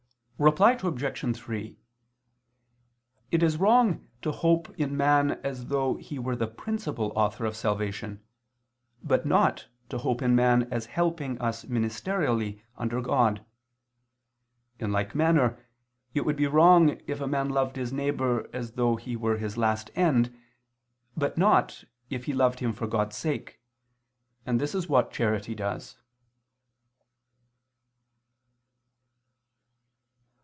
Reply 0.41 0.71
Obj. 0.71 1.35
3: 1.37 1.77
It 3.29 3.43
is 3.43 3.57
wrong 3.57 4.07
to 4.23 4.31
hope 4.31 4.71
in 4.71 4.97
man 4.97 5.33
as 5.43 5.67
though 5.67 5.97
he 5.97 6.17
were 6.17 6.35
the 6.35 6.47
principal 6.47 7.13
author 7.15 7.45
of 7.45 7.55
salvation, 7.55 8.23
but 9.03 9.23
not, 9.23 9.67
to 9.89 9.99
hope 9.99 10.19
in 10.23 10.35
man 10.35 10.63
as 10.73 10.87
helping 10.87 11.39
us 11.39 11.65
ministerially 11.65 12.59
under 12.75 13.01
God. 13.01 13.45
In 14.79 14.91
like 14.91 15.13
manner 15.13 15.63
it 16.15 16.25
would 16.25 16.37
be 16.37 16.47
wrong 16.47 16.99
if 17.05 17.21
a 17.21 17.27
man 17.27 17.49
loved 17.49 17.75
his 17.75 17.93
neighbor 17.93 18.49
as 18.51 18.71
though 18.71 18.95
he 18.95 19.15
were 19.15 19.37
his 19.37 19.57
last 19.59 19.91
end, 19.93 20.35
but 21.15 21.37
not, 21.37 21.83
if 22.09 22.25
he 22.25 22.33
loved 22.33 22.61
him 22.61 22.73
for 22.73 22.87
God's 22.87 23.15
sake; 23.15 23.61
and 24.43 24.59
this 24.59 24.73
is 24.73 24.89
what 24.89 25.11
charity 25.13 25.53
does. 25.53 25.97